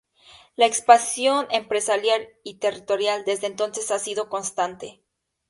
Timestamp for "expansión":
0.65-1.45